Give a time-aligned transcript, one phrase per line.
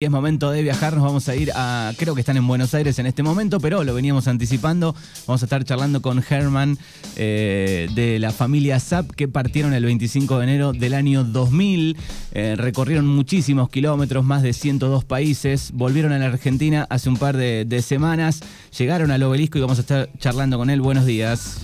[0.00, 3.00] Es momento de viajar, nos vamos a ir a, creo que están en Buenos Aires
[3.00, 4.94] en este momento, pero lo veníamos anticipando.
[5.26, 6.78] Vamos a estar charlando con Herman
[7.16, 11.96] eh, de la familia Zap que partieron el 25 de enero del año 2000.
[12.30, 15.72] Eh, recorrieron muchísimos kilómetros, más de 102 países.
[15.72, 18.42] Volvieron a la Argentina hace un par de, de semanas.
[18.78, 20.80] Llegaron al obelisco y vamos a estar charlando con él.
[20.80, 21.60] Buenos días.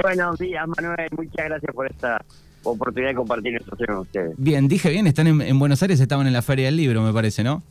[0.00, 1.08] Buenos días, Manuel.
[1.16, 2.24] Muchas gracias por esta
[2.72, 4.34] oportunidad de compartir nuestros con ustedes.
[4.36, 7.12] Bien, dije bien, están en, en Buenos Aires, estaban en la Feria del Libro, me
[7.12, 7.62] parece, ¿no?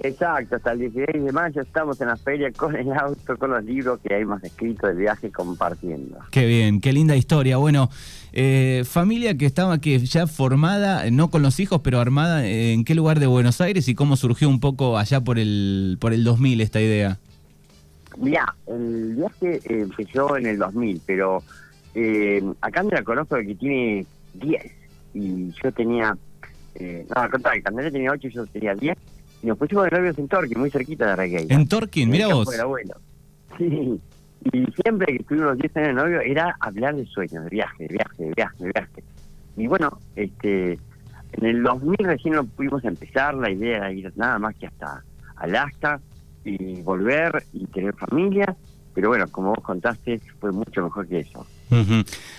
[0.00, 3.64] Exacto, hasta el 16 de mayo estamos en la feria con el auto, con los
[3.64, 6.18] libros que hay más escritos del viaje compartiendo.
[6.30, 7.56] Qué bien, qué linda historia.
[7.56, 7.88] Bueno,
[8.32, 12.94] eh, familia que estaba que ya formada, no con los hijos, pero armada, ¿en qué
[12.94, 16.60] lugar de Buenos Aires y cómo surgió un poco allá por el, por el 2000
[16.60, 17.18] esta idea?
[18.18, 21.42] Mira, el viaje eh, empezó en el 2000, pero
[21.94, 24.06] eh, acá me la conozco que tiene
[24.38, 24.72] 10
[25.14, 26.16] y yo tenía,
[26.74, 28.96] eh, no, al contrario, Candela tenía 8 y yo tenía 10
[29.42, 31.54] y nos pusimos de novios en Torquín, muy cerquita de Regueira.
[31.54, 32.48] En Torquín, mira vos.
[32.48, 32.94] Del abuelo.
[33.58, 34.00] Sí,
[34.52, 37.84] y siempre que estuvimos los 10 años de novio era hablar de sueños, de viaje,
[37.84, 39.04] de viaje, de viaje, de viaje.
[39.56, 40.78] Y bueno, este
[41.32, 45.02] en el 2000 recién no pudimos empezar, la idea era ir nada más que hasta
[45.36, 46.00] Alaska
[46.44, 48.56] y volver y tener familia,
[48.94, 51.46] pero bueno, como vos contaste, fue mucho mejor que eso.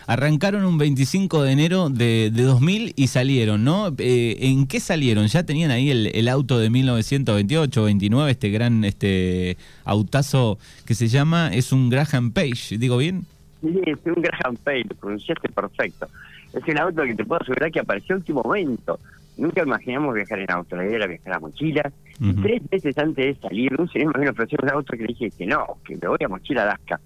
[0.05, 3.93] Arrancaron un 25 de enero de, de 2000 y salieron, ¿no?
[3.97, 5.27] Eh, ¿En qué salieron?
[5.27, 11.07] ¿Ya tenían ahí el, el auto de 1928 29, este gran este autazo que se
[11.07, 13.25] llama, es un Graham Page, ¿digo bien?
[13.61, 16.07] Sí, es un Graham Page, lo pronunciaste perfecto.
[16.53, 18.99] Es un auto que te puedo asegurar que apareció en último momento.
[19.35, 21.91] Nunca imaginamos viajar en auto, la idea era viajar a mochila.
[22.19, 22.41] Y Ujú.
[22.41, 25.45] tres veces antes de salir, un señor me ofreció un auto que le dije que
[25.45, 26.99] no, que me voy a mochila a Alaska.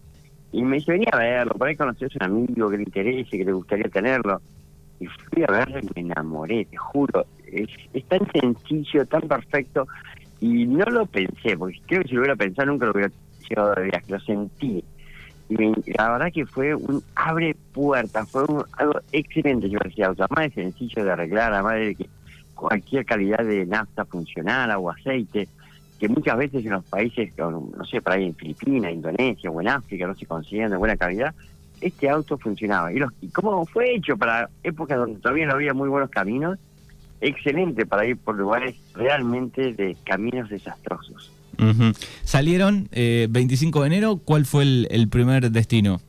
[0.52, 3.46] Y me venía a verlo, por ahí conoces a un amigo que le interese, que
[3.46, 4.42] te gustaría tenerlo.
[5.00, 7.26] Y fui a verlo y me enamoré, te juro.
[7.46, 9.88] Es, es tan sencillo, tan perfecto.
[10.40, 13.12] Y no lo pensé, porque creo que si lo hubiera pensado nunca lo hubiera
[13.50, 14.84] llegado de viaje, lo sentí.
[15.50, 20.04] Y me- la verdad que fue un abre puertas, fue un- algo excelente llevar ese
[20.04, 22.10] auto, además de sencillo de arreglar, además de que
[22.54, 25.50] cualquier calidad de nafta funcionara o aceite,
[26.02, 29.68] que muchas veces en los países, no sé, por ahí en Filipinas, Indonesia o en
[29.68, 31.32] África no se consiguen de buena calidad,
[31.80, 32.92] este auto funcionaba.
[32.92, 36.58] Y, los, y como fue hecho para épocas donde todavía no había muy buenos caminos,
[37.22, 41.32] excelente para ir por lugares realmente de caminos desastrosos.
[42.24, 46.02] Salieron eh, 25 de enero, ¿cuál fue el, el primer destino?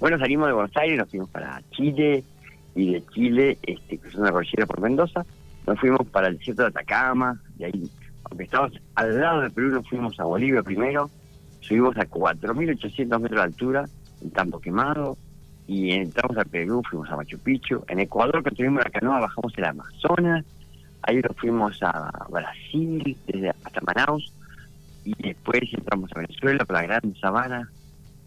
[0.00, 2.24] Bueno, salimos de Buenos Aires, nos fuimos para Chile
[2.74, 5.24] y de Chile, este, cruzando la cordillera por Mendoza,
[5.66, 7.90] nos fuimos para el desierto de Atacama, de ahí,
[8.28, 11.10] aunque estábamos al lado de Perú, nos fuimos a Bolivia primero,
[11.60, 13.84] subimos a 4.800 metros de altura,
[14.22, 15.16] en Tambo Quemado,
[15.66, 19.64] y entramos a Perú, fuimos a Machu Picchu, en Ecuador construimos la canoa, bajamos el
[19.64, 20.44] Amazonas,
[21.02, 24.32] ahí nos fuimos a Brasil, desde hasta Manaus,
[25.04, 27.70] y después entramos a Venezuela por la Gran Sabana,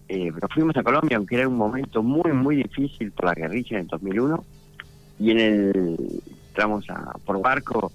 [0.07, 3.77] eh, pero fuimos a Colombia, aunque era un momento muy, muy difícil por la guerrilla
[3.77, 4.43] en el 2001.
[5.19, 7.91] Y en el entramos a, por barco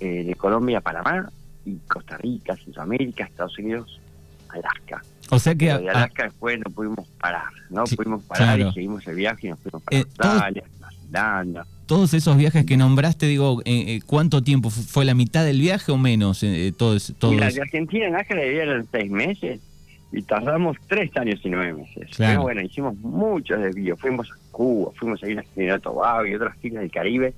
[0.00, 1.30] eh, de Colombia a Panamá,
[1.64, 4.00] y Costa Rica, Centroamérica, Estados Unidos,
[4.48, 5.02] Alaska.
[5.30, 5.66] O sea que...
[5.66, 7.86] Pero de a- Alaska después no pudimos parar, ¿no?
[7.86, 8.70] Sí, pudimos parar claro.
[8.70, 11.66] y seguimos el viaje y nos fuimos para Eh, Australia, Nueva Zelanda.
[11.86, 14.70] todos esos viajes que nombraste, digo, eh, eh, ¿cuánto tiempo?
[14.70, 16.44] ¿Fu- ¿Fue la mitad del viaje o menos?
[16.76, 19.60] Todo todo Mira, de Argentina en Ángel eran seis meses
[20.12, 22.08] y tardamos tres años y nueve meses.
[22.16, 22.30] Claro.
[22.32, 23.98] Pero bueno, hicimos muchos desvíos.
[24.00, 27.34] Fuimos a Cuba, fuimos a ir a Trinidad Tobago y otras islas del Caribe.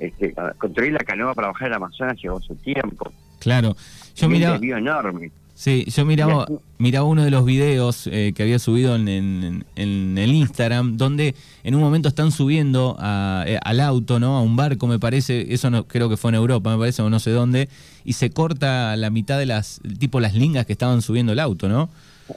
[0.00, 3.12] Este, construir la canoa para bajar el Amazonas llevó su tiempo.
[3.38, 3.76] Claro.
[4.16, 5.30] Yo Y un miraba, desvío enorme.
[5.54, 6.46] sí, yo miraba,
[6.78, 11.34] miraba uno de los videos eh, que había subido en, en- en el Instagram, donde
[11.64, 14.36] en un momento están subiendo a- eh, al auto, ¿no?
[14.38, 17.10] A un barco, me parece, eso no creo que fue en Europa, me parece, o
[17.10, 17.68] no sé dónde,
[18.04, 21.68] y se corta la mitad de las, tipo las lingas que estaban subiendo el auto,
[21.68, 21.90] ¿no?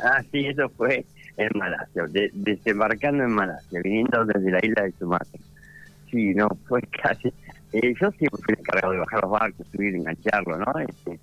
[0.03, 1.05] Ah, sí, eso fue
[1.37, 5.39] en Malasia, de- desembarcando en Malasia, viniendo desde la isla de Sumatra.
[6.11, 7.31] Sí, no, fue casi...
[7.73, 10.73] eh, yo siempre fui encargado de bajar los barcos, subir, engancharlo, ¿no?
[10.79, 11.19] Este,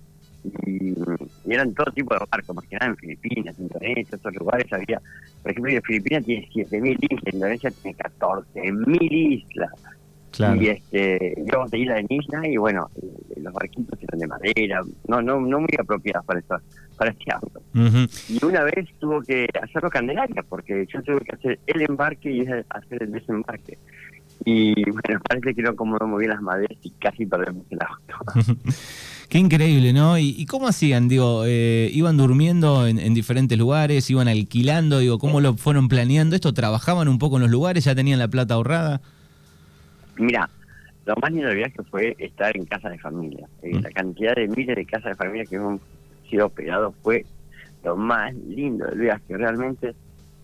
[0.65, 4.71] y, y eran todo tipo de barcos, más que nada en Filipinas, Indonesia, otros lugares
[4.73, 5.01] había...
[5.41, 9.71] Por ejemplo, en Filipinas tiene 7.000 islas, Indonesia tiene 14.000 islas.
[10.59, 14.81] Y este, íbamos de isla en isla y bueno, eh, los barquitos eran de madera,
[15.07, 16.55] no no no muy apropiados para, eso,
[16.97, 17.61] para este auto.
[18.29, 22.45] Y una vez tuvo que hacerlo Candelaria, porque yo tuve que hacer el embarque y
[22.69, 23.77] hacer el desembarque.
[24.45, 28.41] Y bueno, parece que no acomodó muy bien las maderas y casi perdemos el auto.
[29.29, 30.17] Qué increíble, ¿no?
[30.17, 31.07] ¿Y, y cómo hacían?
[31.07, 34.09] Digo, eh, ¿iban durmiendo en, en diferentes lugares?
[34.09, 34.99] ¿Iban alquilando?
[34.99, 36.53] Digo, ¿cómo lo fueron planeando esto?
[36.53, 37.85] ¿Trabajaban un poco en los lugares?
[37.85, 39.01] ¿Ya tenían la plata ahorrada?
[40.17, 40.49] Mira,
[41.05, 43.47] lo más lindo del viaje fue estar en casa de familia.
[43.63, 43.81] Eh, Mm.
[43.83, 45.79] La cantidad de miles de casas de familia que hemos
[46.29, 47.25] sido operados fue
[47.83, 49.37] lo más lindo del viaje.
[49.37, 49.95] Realmente,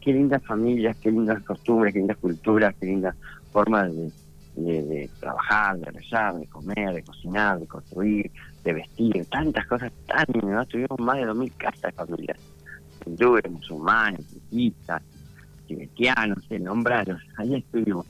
[0.02, 3.16] qué lindas familias, qué lindas costumbres, qué lindas culturas, qué lindas
[3.52, 4.12] formas de,
[4.56, 8.32] de- de trabajar, de rezar, de comer, de cocinar, de construir,
[8.64, 9.26] de vestir.
[9.26, 10.26] Tantas cosas tan.
[10.68, 12.38] Tuvimos más de 2.000 casas de familias.
[13.06, 14.22] Hindúes, musulmanes,
[14.52, 15.02] budistas,
[15.68, 17.22] tibetianos, eh, nombraros.
[17.38, 18.06] Ahí estuvimos.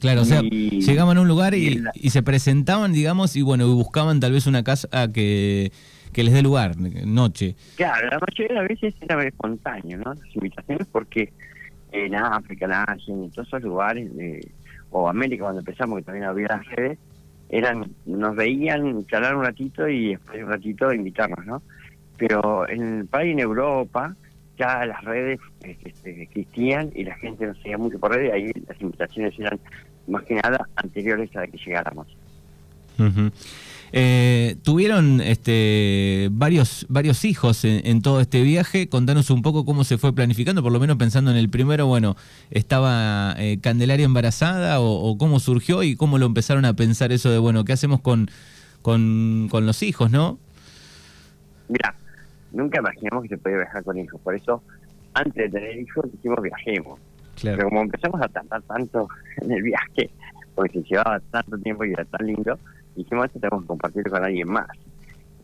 [0.00, 2.92] Claro, o sea, Y- llegaban a un lugar y y, en la- y se presentaban,
[2.92, 5.72] digamos, y bueno, buscaban tal vez una casa que,
[6.12, 7.56] que les dé lugar, noche.
[7.76, 10.12] Claro, la mayoría de las veces era espontáneo, ¿no?
[10.14, 11.32] Las invitaciones porque
[11.92, 14.40] en África, en Asia, en todos esos lugares, eh,
[14.96, 16.98] o América cuando empezamos, que también había redes,
[17.48, 21.62] eran, nos veían, charlar un ratito y después de un ratito invitarnos, ¿no?
[22.16, 24.14] Pero en el país, en Europa,
[24.56, 28.52] ya las redes eh, este, existían y la gente nos seguía mucho por redes, ahí
[28.68, 29.58] las invitaciones eran
[30.06, 32.06] más que nada anteriores a que llegáramos.
[32.96, 33.32] Ujú.
[33.96, 38.88] Eh, tuvieron este, varios, varios hijos en, en todo este viaje.
[38.88, 42.16] Contanos un poco cómo se fue planificando, por lo menos pensando en el primero, bueno,
[42.50, 47.30] ¿estaba eh, Candelaria embarazada o, o cómo surgió y cómo lo empezaron a pensar eso
[47.30, 48.28] de, bueno, ¿qué hacemos con,
[48.82, 50.40] con, con los hijos, no?
[51.68, 51.94] Mira,
[52.52, 54.60] nunca imaginamos que se podía viajar con hijos, por eso
[55.14, 56.98] antes de tener hijos dijimos viajemos.
[57.40, 57.68] Pero Claro.
[57.68, 59.08] como empezamos a tardar tanto
[59.42, 60.10] en el viaje,
[60.56, 62.58] porque se llevaba tanto tiempo y era tan lindo,
[62.96, 64.68] dijimos esto tenemos que compartirlo con alguien más.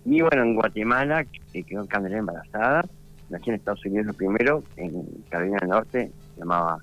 [0.05, 2.85] Y bueno, en Guatemala que quedó Candelaria embarazada,
[3.29, 6.79] nació en Estados Unidos primero, en Carolina del Norte, se llamaba,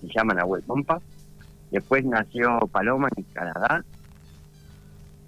[0.00, 1.00] se llama Nahuel Pompa.
[1.70, 3.84] Después nació Paloma en Canadá.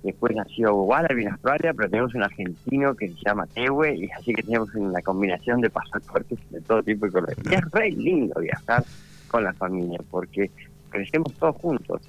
[0.03, 4.33] Después nació Wallaby en Australia, pero tenemos un argentino que se llama Tewe, y así
[4.33, 7.37] que tenemos una combinación de pasaportes de todo tipo de colores.
[7.51, 8.83] Y es re lindo viajar
[9.29, 10.51] con la familia, porque
[10.89, 12.01] crecemos todos juntos.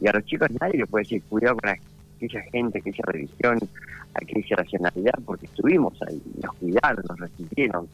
[0.00, 1.70] Y a los chicos nadie le puede decir, cuidado con
[2.24, 3.58] aquella gente, aquella religión,
[4.14, 7.88] aquella nacionalidad, porque estuvimos ahí, nos cuidaron, nos recibieron.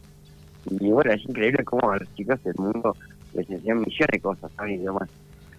[0.69, 2.95] Y bueno, es increíble cómo a los chicos del mundo
[3.33, 5.09] les enseñan millones de cosas, saben idiomas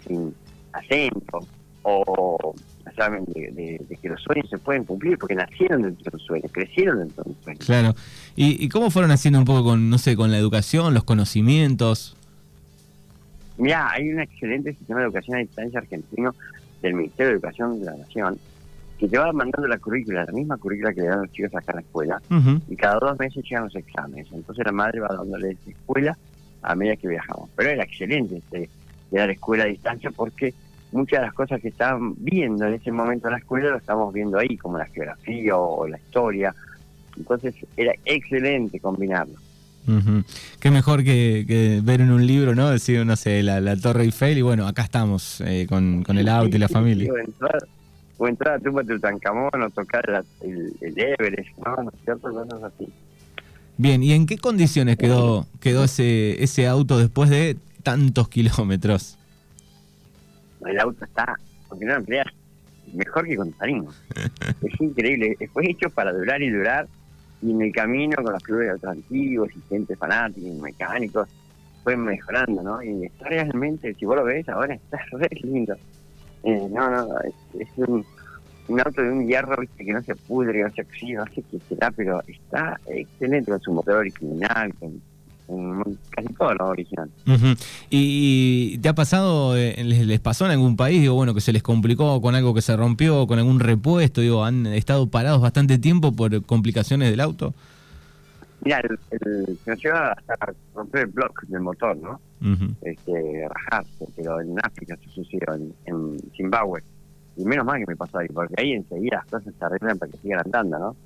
[0.07, 0.35] sin
[0.73, 1.41] acento,
[1.85, 2.55] o
[2.97, 6.21] saben de, de- de que los sueños se pueden cumplir, porque nacieron dentro de un
[6.21, 7.59] sueño, crecieron dentro de un sueño.
[7.65, 7.95] Claro.
[8.37, 12.17] ¿Y, y cómo fueron haciendo un poco con, no sé, con la educación, los conocimientos?
[13.59, 16.35] Mira, hay un excelente sistema de educación a distancia argentino
[16.81, 18.39] del Ministerio de Educación de la Nación
[19.03, 21.73] que te va mandando la currícula, la misma currícula que le dan los chicos acá
[21.73, 22.23] en la escuela,
[22.69, 24.29] y cada dos meses llegan los exámenes.
[24.31, 26.17] Entonces la madre va dándoles escuela
[26.63, 27.51] a medida que viajamos.
[27.57, 28.71] Pero era excelente este,
[29.11, 30.55] de dar escuela a distancia porque
[30.93, 34.15] muchas de las cosas que estaban viendo en ese momento en la escuela lo estamos
[34.15, 36.55] viendo ahí, como la geografía o la historia.
[37.17, 39.35] Entonces era excelente combinarlo.
[40.61, 42.71] Qué mejor que, que ver en un libro, ¿no?
[42.71, 46.29] Decir, no sé, la, la Torre Eiffel y bueno, acá estamos eh, con, con el
[46.29, 47.13] auto y la familia.
[48.23, 51.75] O entrar, a tumba de Tutankamón o tocar la- el, el Everest, ¿no?
[51.83, 52.31] ¿No es cierto?
[52.33, 52.87] Cosas así.
[53.77, 59.19] Bien, ¿y en qué condiciones quedó, quedó ese, ese auto después de tantos kilómetros?
[60.65, 61.35] El auto está,
[61.69, 62.29] porque no empleas,
[62.95, 64.01] mejor que cuando salimos.
[64.63, 65.37] es increíble.
[65.53, 66.87] Fue hecho para durar y durar.
[67.43, 71.29] Y en el camino con los clubes alternativos y gente fanática y mecánicos,
[71.83, 72.81] fue mejorando, ¿no?
[72.85, 75.75] Y está realmente, si vos lo ves ahora, está re lindo.
[76.45, 78.05] Eh, no, no, es, es un,
[78.81, 81.91] auto de un hierro, que no se pudre, no se oxida, no sé qué será,
[81.91, 85.01] pero está excelente con su motor original, con,
[85.47, 87.11] con casi todo lo original.
[87.91, 91.63] ¿Y, te ha pasado, eh, les pasó en algún país, digo, bueno, que se les
[91.63, 96.13] complicó con algo que se rompió, con algún repuesto, digo, han estado parados bastante tiempo
[96.13, 97.55] por complicaciones del auto?
[98.65, 100.35] Mira, el, el, se nos lleva hasta
[100.75, 102.21] romper el bloque del motor, ¿no?
[102.83, 106.83] Este, rajarse, pero en África se sucedió, en, en Zimbabue.
[107.37, 110.13] Y menos mal que me pasó ahí, porque ahí enseguida las cosas se arreglan para
[110.13, 110.97] que sigan andando, ¿no?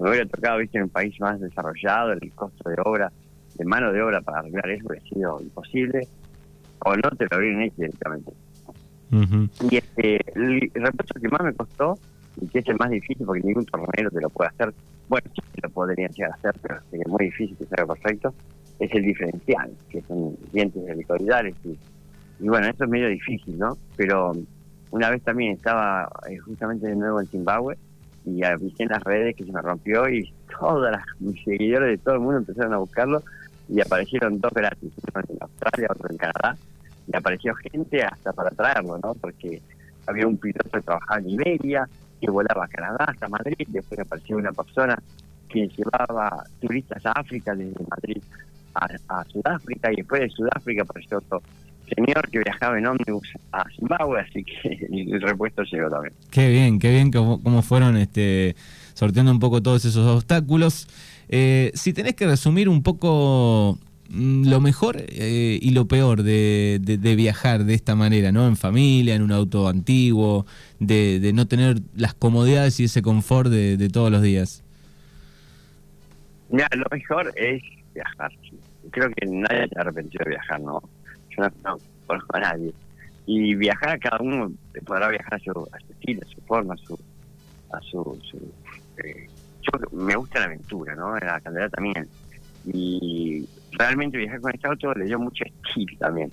[0.00, 3.12] Me hubiera tocado, viste, en un país más desarrollado, el costo de obra,
[3.56, 6.08] de mano de obra para arreglar eso hubiera sido imposible,
[6.80, 8.32] o no te lo habrían hecho directamente.
[9.70, 11.96] Y este, el, el repuesto que más me costó,
[12.40, 14.74] y que es el más difícil porque ningún tornero te lo puede hacer,
[15.08, 15.30] bueno,
[15.62, 18.34] lo podrían llegar a hacer, pero es muy difícil que salga perfecto,
[18.78, 21.78] es el diferencial, que son dientes helicoidales y,
[22.40, 23.76] y bueno, eso es medio difícil, ¿no?
[23.96, 24.32] Pero
[24.90, 27.76] una vez también estaba eh, justamente de nuevo en Zimbabue
[28.24, 31.98] y avisé en las redes que se me rompió y todas las mis seguidores de
[31.98, 33.22] todo el mundo empezaron a buscarlo
[33.68, 36.56] y aparecieron dos gratis, uno en Australia, otro en Canadá,
[37.06, 39.14] y apareció gente hasta para traerlo, ¿no?
[39.14, 39.60] Porque
[40.06, 41.88] había un piloto que trabajaba en Iberia,
[42.30, 45.00] volaba a Canadá hasta Madrid, después apareció una persona
[45.48, 48.22] que llevaba turistas a África desde Madrid
[48.74, 51.42] a, Sudáfrica y después de Sudáfrica apareció otro
[51.94, 56.14] señor que viajaba en ómnibus a Zimbabue, así que el repuesto llegó también.
[56.30, 58.56] Qué bien, qué bien cómo fueron este,
[58.94, 60.88] sorteando un poco todos esos obstáculos.
[61.28, 63.78] Eh, si tenés que resumir un poco
[64.10, 66.78] lo mejor eh, y lo peor de,
[67.16, 68.46] viajar de esta manera, ¿no?
[68.46, 70.46] En familia, en un auto antiguo,
[70.78, 74.62] de, no tener las comodidades y ese confort de, todos los días.
[76.50, 77.62] Mira, lo mejor es
[77.94, 78.32] viajar.
[78.90, 80.82] Creo que nadie se arrepentido de viajar, ¿no?
[81.36, 82.72] Yo no, conozco a nadie.
[83.26, 84.52] Y viajar, cada uno
[84.84, 86.98] podrá viajar a su, a su estilo, a su forma, a su,
[87.72, 88.20] a su,
[89.02, 89.26] eh,
[89.62, 91.16] yo me gusta la aventura, ¿no?
[91.16, 92.06] La candela también.
[92.66, 96.30] Y realmente viajar con este auto le dio mucho estilo también.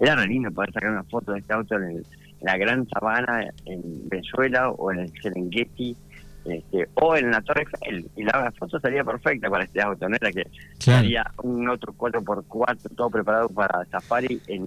[0.00, 2.02] Era re lindo poder sacar una foto de este auto en,
[2.40, 5.96] la gran sabana en Venezuela o en el Serengeti
[6.44, 8.10] este, o en la Torre Eiffel.
[8.16, 10.44] Y la foto salía perfecta para este auto, no era que
[10.78, 14.66] salía un otro 4x4 todo preparado para safari en,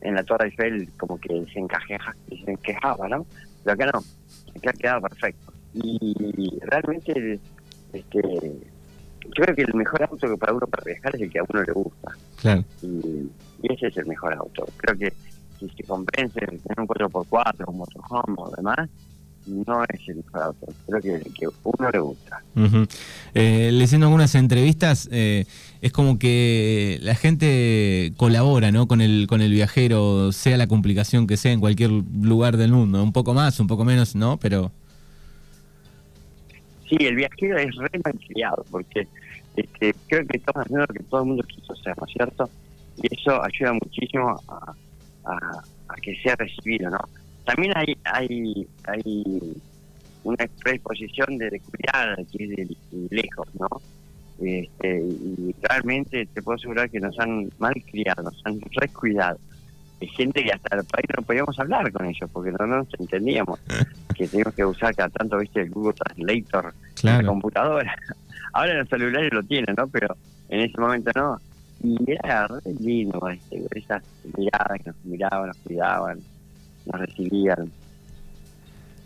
[0.00, 3.26] en la Torre Eiffel como que se, encajeja, se encajaba, ¿no?
[3.62, 4.00] Pero acá no,
[4.56, 5.52] acá quedaba perfecto.
[5.74, 7.38] Y realmente
[7.92, 8.20] este,
[9.34, 11.62] creo que el mejor auto que para uno para viajar es el que a uno
[11.62, 12.16] le gusta.
[12.82, 13.30] Y,
[13.62, 14.66] ese es el mejor auto.
[14.76, 15.12] Creo que
[15.58, 18.88] si se compensa tener un 4x4, un motorhome o demás,
[19.46, 20.66] no es el mejor auto.
[20.86, 22.42] Creo que el que a uno le gusta.
[23.34, 25.46] eh, leyendo algunas entrevistas, eh,
[25.80, 28.86] es como que la gente colabora ¿no?
[28.86, 33.02] con, el, con el viajero, sea la complicación que sea en cualquier lugar del mundo.
[33.02, 34.38] Un poco más, un poco menos, ¿no?
[34.38, 34.70] Pero
[36.88, 39.06] Sí, el viajero es re malcriado, porque
[39.56, 42.50] este, creo que estamos haciendo lo que todo el mundo quiso hacer, ¿no es cierto?
[43.02, 44.74] Y eso ayuda muchísimo a,
[46.02, 46.98] que sea recibido, ¿no?
[47.44, 49.56] También hay hay hay
[50.22, 52.76] una predisposición de, cuidar que es de,
[53.10, 53.68] lejos, ¿no?
[54.40, 59.38] Este, y realmente te puedo asegurar que nos han mal criado, nos han descuidado
[60.06, 63.58] gente que hasta el país no podíamos hablar con ellos porque no nos entendíamos
[64.16, 67.96] que teníamos que usar cada tanto viste el Google Translator en la computadora.
[68.52, 70.16] Ahora los celulares lo tienen no pero
[70.48, 71.38] en ese momento no.
[71.82, 74.02] Y era re lindo este, esas
[74.36, 76.18] miradas que nos miraban nos cuidaban
[76.86, 77.70] nos recibían.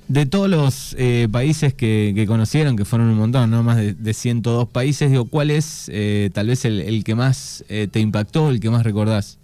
[0.08, 3.62] De todos los eh, países que, conocieron, que fueron un montón, ¿no?
[3.62, 7.64] Más de, de 102 países, digo, ¿cuál es eh, tal vez el, el que más
[7.68, 9.38] eh, te impactó, el que más recordás?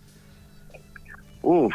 [1.48, 1.72] Uf,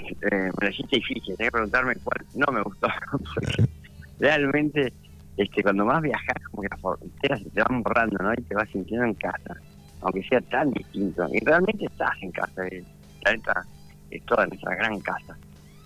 [0.00, 2.88] eh, me lo hiciste difícil, tenés que preguntarme cuál no me gustó.
[3.12, 3.64] Porque
[4.18, 4.92] realmente,
[5.36, 8.32] este, cuando más viajas, como que las fronteras se te van borrando, ¿no?
[8.32, 9.54] Y te vas sintiendo en casa,
[10.00, 11.28] aunque sea tan distinto.
[11.32, 12.84] Y realmente estás en casa, el
[13.22, 13.64] planeta
[14.10, 15.38] es toda nuestra gran casa.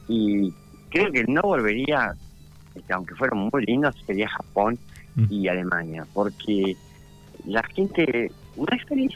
[0.09, 0.51] Y
[0.89, 2.15] creo que no volvería,
[2.75, 4.79] este, aunque fueron muy lindos, sería Japón
[5.17, 5.27] mm.
[5.29, 6.79] y Alemania, porque
[7.45, 9.13] la gente no es feliz,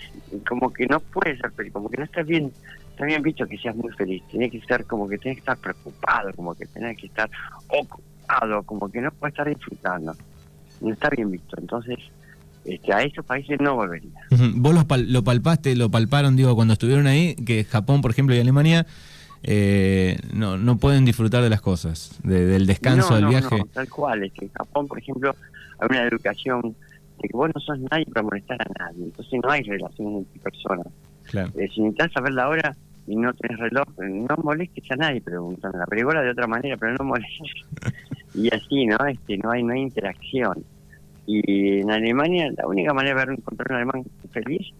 [0.46, 2.52] como que no puede ser feliz, como que no estás bien
[2.94, 5.58] está bien visto que seas muy feliz, tiene que ser como que tienes que estar
[5.58, 7.28] preocupado, como que tienes que estar
[7.68, 10.14] ocupado, como que no puedes estar disfrutando.
[10.80, 11.56] No está bien visto.
[11.58, 11.98] Entonces,
[12.64, 14.20] este, a esos países no volvería.
[14.54, 18.86] Vos lo, palpaste, lo palparon, digo, cuando estuvieron ahí, que Japón, por ejemplo, y Alemania
[19.42, 23.58] eh, no, no pueden disfrutar de las cosas, del descanso, del viaje.
[23.58, 25.34] No, tal cual, es que en Japón, por ejemplo,
[25.80, 26.76] hay una educación
[27.20, 30.40] de que vos no sos nadie para molestar a nadie, entonces no hay relación entre
[30.40, 30.86] personas.
[31.30, 31.50] Claro.
[31.56, 32.76] Eh, si necesitas saber la hora
[33.06, 35.78] y no tenés reloj, no molestes a nadie preguntando.
[35.78, 37.52] La pregunta de otra manera, pero no molestes.
[38.34, 38.96] y así, ¿no?
[39.06, 40.64] Este, no hay, no hay interacción.
[41.26, 44.72] Y en Alemania, la única manera de encontrar un alemán feliz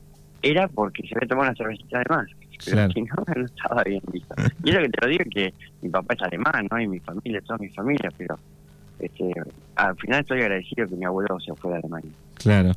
[0.43, 2.27] era porque se había tomado una cervecita de más.
[2.65, 4.35] Pero si no, no estaba bien visto.
[4.63, 6.81] Y es lo que te lo digo, que mi papá es alemán, ¿no?
[6.81, 8.39] Y mi familia, toda mi familia, pero
[8.99, 9.33] este,
[9.77, 12.11] al final estoy agradecido que mi abuelo se fue de Alemania.
[12.35, 12.73] Claro.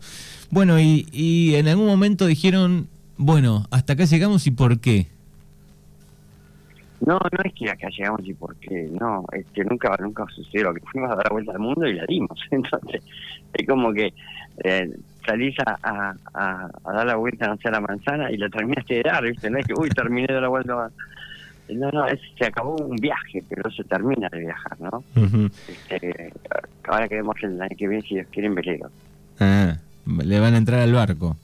[0.50, 5.08] Bueno, y, y en algún momento dijeron, bueno, hasta acá llegamos y por qué.
[7.06, 10.74] No, no es que acá llegamos y por qué, no, es que nunca, nunca sucedió,
[10.74, 13.04] que fuimos a dar la vuelta al mundo y la dimos, entonces
[13.54, 14.14] es como que
[14.64, 14.90] eh,
[15.26, 19.04] salís a, a, dar la vuelta, no sé, a la manzana y la terminaste de
[19.04, 19.50] dar, ¿viste?
[19.50, 20.90] No es que, uy, terminé de la vuelta.
[21.70, 25.04] No, no, es, se acabó un viaje, pero se termina de viajar, ¿no?
[25.68, 26.32] este,
[26.88, 28.90] ahora queremos el año que viene, si Dios quiere, en velero.
[29.40, 31.36] Ah, le van a entrar al barco.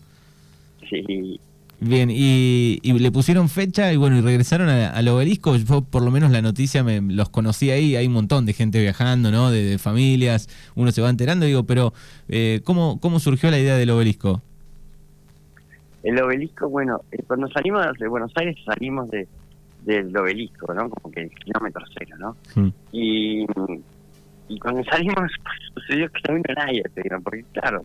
[0.90, 1.40] Sí,
[1.86, 5.58] Bien, y, le pusieron fecha y bueno, y regresaron al obelisco.
[5.58, 8.80] Yo por lo menos la noticia me los conocí ahí, hay un montón de gente
[8.80, 9.52] viajando, ¿no?
[9.52, 11.94] De, familias, uno se va enterando, digo, pero
[12.30, 14.42] eh, ¿cómo, ¿cómo surgió la idea del obelisco?
[16.04, 19.28] El obelisco, bueno, eh, cuando salimos de Buenos Aires salimos de,
[19.84, 20.90] del obelisco, ¿no?
[20.90, 22.38] Como que el kilómetro cero, ¿no?
[22.56, 22.70] Mm.
[22.94, 23.46] Y,
[24.48, 25.32] y cuando salimos
[25.74, 26.84] sucedió que no vino nadie,
[27.24, 27.84] porque claro,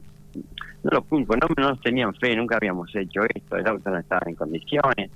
[0.83, 4.23] no los culpo, no, nos tenían fe, nunca habíamos hecho esto, el auto no estaba
[4.27, 5.11] en condiciones,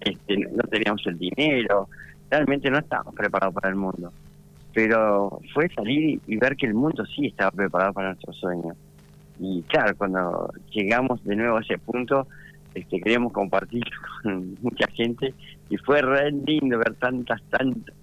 [0.00, 1.88] este, no teníamos el dinero,
[2.30, 4.12] realmente no estábamos preparados para el mundo.
[4.72, 8.76] Pero fue salir y ver que el mundo sí estaba preparado para nuestros sueños.
[9.38, 12.26] Y claro, cuando llegamos de nuevo a ese punto,
[12.74, 13.84] este, queríamos compartir
[14.22, 15.34] con mucha gente
[15.70, 17.94] y fue re lindo ver tantas, tantas,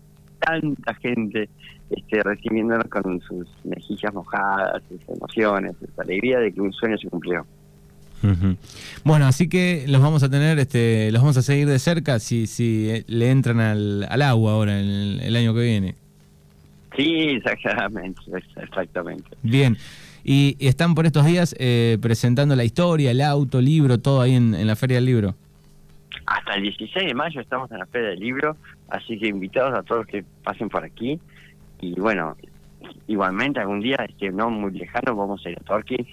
[0.46, 1.50] tanta gente
[1.90, 7.10] este, recibiéndonos con sus mejillas mojadas, sus emociones, esa alegría de que un sueño se
[7.10, 7.46] cumplió.
[9.04, 12.48] Bueno, así que los vamos a tener, este, los vamos a seguir de cerca si,
[12.48, 15.96] si eh, le entran al, al agua ahora el, el año que viene.
[16.96, 18.22] Sí, exactamente,
[18.56, 19.30] exactamente.
[19.42, 19.78] Bien.
[20.24, 24.36] Y, están por estos días eh, presentando la historia, el auto, el libro, todo ahí
[24.36, 25.36] en, en, la Feria del Libro.
[26.44, 28.58] Hasta el 16 de mayo estamos en la Feria del Libro,
[28.90, 31.20] así que invitados a todos que pasen por aquí.
[31.80, 32.36] Y bueno,
[33.08, 36.06] igualmente algún día, este, no muy lejano, vamos a ir a Torquín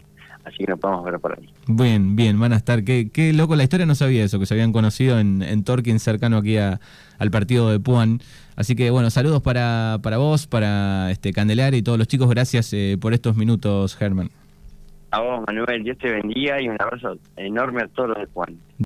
[0.45, 1.49] así que nos podemos ver por ahí.
[1.67, 2.85] Bien, bien, van a estar.
[2.85, 5.99] Qué, qué loco la historia, no sabía eso, que se habían conocido en, en Torquín,
[5.99, 6.81] cercano aquí a,
[7.19, 8.21] al partido de Puan.
[8.57, 12.29] Así que bueno, saludos para, para vos, para este Candelaria y todos los chicos.
[12.29, 14.31] Gracias eh, por estos minutos, Germán.
[15.13, 18.59] A vos, Manuel, Dios te bendiga y un abrazo enorme a todos los de Puan.